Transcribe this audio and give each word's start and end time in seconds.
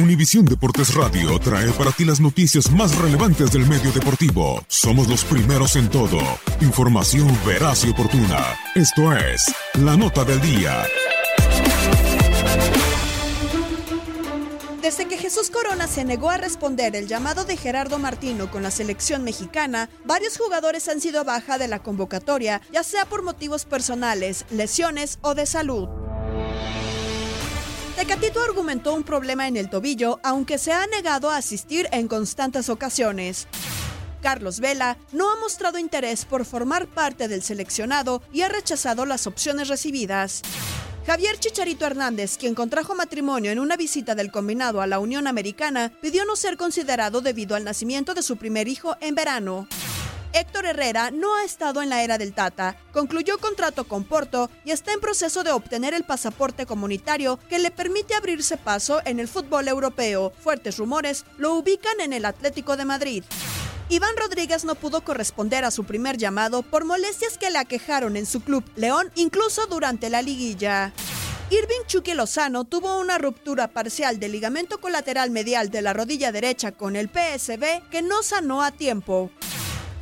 Univisión 0.00 0.46
Deportes 0.46 0.94
Radio 0.94 1.38
trae 1.38 1.70
para 1.72 1.92
ti 1.92 2.06
las 2.06 2.20
noticias 2.20 2.70
más 2.70 2.96
relevantes 2.96 3.52
del 3.52 3.66
medio 3.66 3.92
deportivo. 3.92 4.64
Somos 4.66 5.08
los 5.08 5.24
primeros 5.24 5.76
en 5.76 5.90
todo. 5.90 6.18
Información 6.62 7.28
veraz 7.44 7.84
y 7.84 7.90
oportuna. 7.90 8.56
Esto 8.74 9.12
es 9.12 9.54
La 9.74 9.98
Nota 9.98 10.24
del 10.24 10.40
Día. 10.40 10.84
Desde 14.80 15.06
que 15.06 15.18
Jesús 15.18 15.50
Corona 15.50 15.86
se 15.86 16.06
negó 16.06 16.30
a 16.30 16.38
responder 16.38 16.96
el 16.96 17.06
llamado 17.06 17.44
de 17.44 17.58
Gerardo 17.58 17.98
Martino 17.98 18.50
con 18.50 18.62
la 18.62 18.70
selección 18.70 19.22
mexicana, 19.22 19.90
varios 20.06 20.38
jugadores 20.38 20.88
han 20.88 21.02
sido 21.02 21.24
baja 21.24 21.58
de 21.58 21.68
la 21.68 21.80
convocatoria, 21.80 22.62
ya 22.72 22.82
sea 22.82 23.04
por 23.04 23.22
motivos 23.22 23.66
personales, 23.66 24.46
lesiones 24.50 25.18
o 25.20 25.34
de 25.34 25.44
salud. 25.44 25.99
Tecatito 28.00 28.42
argumentó 28.42 28.94
un 28.94 29.02
problema 29.02 29.46
en 29.46 29.58
el 29.58 29.68
tobillo, 29.68 30.20
aunque 30.22 30.56
se 30.56 30.72
ha 30.72 30.86
negado 30.86 31.28
a 31.28 31.36
asistir 31.36 31.86
en 31.92 32.08
constantes 32.08 32.70
ocasiones. 32.70 33.46
Carlos 34.22 34.58
Vela 34.58 34.96
no 35.12 35.30
ha 35.30 35.36
mostrado 35.36 35.76
interés 35.76 36.24
por 36.24 36.46
formar 36.46 36.86
parte 36.86 37.28
del 37.28 37.42
seleccionado 37.42 38.22
y 38.32 38.40
ha 38.40 38.48
rechazado 38.48 39.04
las 39.04 39.26
opciones 39.26 39.68
recibidas. 39.68 40.40
Javier 41.06 41.38
Chicharito 41.38 41.84
Hernández, 41.84 42.38
quien 42.38 42.54
contrajo 42.54 42.94
matrimonio 42.94 43.52
en 43.52 43.58
una 43.58 43.76
visita 43.76 44.14
del 44.14 44.32
combinado 44.32 44.80
a 44.80 44.86
la 44.86 44.98
Unión 44.98 45.26
Americana, 45.26 45.92
pidió 46.00 46.24
no 46.24 46.36
ser 46.36 46.56
considerado 46.56 47.20
debido 47.20 47.54
al 47.54 47.64
nacimiento 47.64 48.14
de 48.14 48.22
su 48.22 48.38
primer 48.38 48.66
hijo 48.66 48.96
en 49.02 49.14
verano. 49.14 49.68
Héctor 50.32 50.66
Herrera 50.66 51.10
no 51.10 51.34
ha 51.34 51.44
estado 51.44 51.82
en 51.82 51.88
la 51.88 52.04
era 52.04 52.16
del 52.16 52.32
Tata, 52.32 52.76
concluyó 52.92 53.38
contrato 53.38 53.84
con 53.84 54.04
Porto 54.04 54.48
y 54.64 54.70
está 54.70 54.92
en 54.92 55.00
proceso 55.00 55.42
de 55.42 55.50
obtener 55.50 55.92
el 55.92 56.04
pasaporte 56.04 56.66
comunitario 56.66 57.38
que 57.48 57.58
le 57.58 57.70
permite 57.70 58.14
abrirse 58.14 58.56
paso 58.56 59.00
en 59.04 59.18
el 59.18 59.26
fútbol 59.26 59.66
europeo. 59.66 60.32
Fuertes 60.40 60.78
rumores 60.78 61.24
lo 61.36 61.54
ubican 61.54 62.00
en 62.00 62.12
el 62.12 62.24
Atlético 62.24 62.76
de 62.76 62.84
Madrid. 62.84 63.24
Iván 63.88 64.16
Rodríguez 64.16 64.64
no 64.64 64.76
pudo 64.76 65.02
corresponder 65.02 65.64
a 65.64 65.72
su 65.72 65.82
primer 65.82 66.16
llamado 66.16 66.62
por 66.62 66.84
molestias 66.84 67.36
que 67.36 67.50
le 67.50 67.58
aquejaron 67.58 68.16
en 68.16 68.24
su 68.24 68.40
club 68.40 68.64
León, 68.76 69.10
incluso 69.16 69.66
durante 69.66 70.10
la 70.10 70.22
liguilla. 70.22 70.92
Irving 71.50 71.84
Chucky 71.88 72.14
Lozano 72.14 72.62
tuvo 72.62 73.00
una 73.00 73.18
ruptura 73.18 73.66
parcial 73.66 74.20
del 74.20 74.30
ligamento 74.30 74.80
colateral 74.80 75.30
medial 75.30 75.70
de 75.70 75.82
la 75.82 75.92
rodilla 75.92 76.30
derecha 76.30 76.70
con 76.70 76.94
el 76.94 77.08
PSB 77.08 77.82
que 77.90 78.02
no 78.02 78.22
sanó 78.22 78.62
a 78.62 78.70
tiempo. 78.70 79.32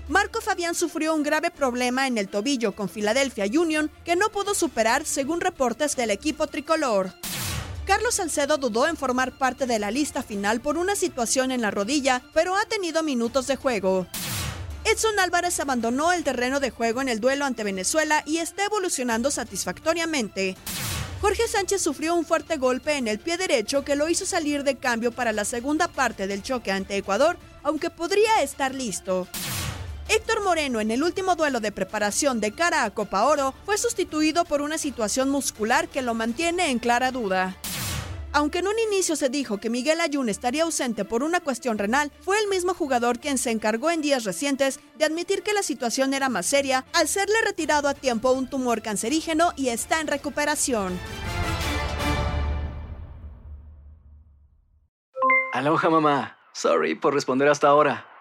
Marco 0.09 0.41
Fabián 0.41 0.75
sufrió 0.75 1.15
un 1.15 1.23
grave 1.23 1.51
problema 1.51 2.07
en 2.07 2.17
el 2.17 2.29
tobillo 2.29 2.75
con 2.75 2.89
Philadelphia 2.89 3.45
Union 3.45 3.91
que 4.07 4.17
no 4.17 4.31
pudo 4.31 4.55
superar 4.55 5.05
según 5.05 5.43
reportes 5.43 5.97
del 5.97 6.11
equipo 6.11 6.47
tricolor. 6.47 7.13
Carlos 7.85 8.15
Salcedo 8.15 8.57
dudó 8.57 8.87
en 8.87 8.97
formar 8.97 9.33
parte 9.37 9.67
de 9.67 9.79
la 9.79 9.91
lista 9.91 10.23
final 10.23 10.61
por 10.61 10.79
una 10.79 10.97
situación 10.97 11.51
en 11.51 11.61
la 11.61 11.71
rodilla, 11.71 12.23
pero 12.33 12.57
ha 12.57 12.65
tenido 12.65 13.03
minutos 13.03 13.47
de 13.47 13.57
juego. 13.57 14.07
Edson 14.85 15.19
Álvarez 15.19 15.61
abandonó 15.61 16.13
el 16.13 16.25
terreno 16.25 16.59
de 16.59 16.71
juego 16.71 17.03
en 17.03 17.11
el 17.11 17.21
duelo 17.21 17.45
ante 17.45 17.65
Venezuela 17.65 18.23
y 18.25 18.39
está 18.39 18.65
evolucionando 18.65 19.31
satisfactoriamente. 19.31 20.57
Jorge 21.21 21.47
Sánchez 21.49 21.83
sufrió 21.83 22.15
un 22.15 22.25
fuerte 22.25 22.57
golpe 22.57 22.97
en 22.97 23.09
el 23.09 23.19
pie 23.19 23.37
derecho 23.37 23.85
que 23.85 23.97
lo 23.97 24.09
hizo 24.09 24.25
salir 24.25 24.65
de 24.65 24.77
cambio 24.77 25.13
para 25.13 25.33
la 25.33 25.45
segunda 25.45 25.89
parte 25.89 26.27
del 26.27 26.43
choque 26.43 26.73
ante 26.73 26.97
Ecuador, 26.97 27.37
aunque 27.63 27.91
podría 27.91 28.41
estar 28.41 28.75
listo. 28.75 29.29
Héctor 30.09 30.43
Moreno 30.43 30.81
en 30.81 30.91
el 30.91 31.03
último 31.03 31.37
duelo 31.37 31.61
de 31.61 31.71
preparación 31.71 32.41
de 32.41 32.53
cara 32.53 32.85
a 32.85 32.91
Copa 32.91 33.27
Oro 33.27 33.53
fue 33.67 33.77
sustituido 33.77 34.47
por 34.47 34.63
una 34.63 34.79
situación 34.79 35.29
muscular 35.29 35.89
que 35.89 36.01
lo 36.01 36.15
mantiene 36.15 36.71
en 36.71 36.79
clara 36.79 37.13
duda. 37.13 37.57
Aunque 38.33 38.61
en 38.61 38.69
un 38.69 38.79
inicio 38.79 39.17
se 39.17 39.29
dijo 39.29 39.59
que 39.59 39.69
Miguel 39.69 40.01
Ayun 40.01 40.31
estaría 40.31 40.63
ausente 40.63 41.05
por 41.05 41.23
una 41.23 41.41
cuestión 41.41 41.77
renal, 41.77 42.11
fue 42.21 42.39
el 42.41 42.49
mismo 42.49 42.73
jugador 42.73 43.19
quien 43.19 43.37
se 43.37 43.51
encargó 43.51 43.91
en 43.91 44.01
días 44.01 44.25
recientes 44.25 44.81
de 44.97 45.05
admitir 45.05 45.43
que 45.43 45.53
la 45.53 45.63
situación 45.63 46.15
era 46.15 46.31
más 46.31 46.47
seria 46.47 46.87
al 46.95 47.07
serle 47.07 47.37
retirado 47.45 47.87
a 47.89 47.95
tiempo 47.95 48.33
un 48.33 48.49
tumor 48.49 48.81
cancerígeno 48.81 49.53
y 49.57 49.69
está 49.69 50.01
en 50.01 50.07
recuperación. 50.07 50.99
Aloha 55.53 55.91
mamá. 55.91 56.39
Sorry 56.53 56.95
por 56.95 57.15
responder 57.15 57.49
hasta 57.49 57.69
ahora. 57.69 58.07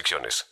restricciones. 0.00 0.46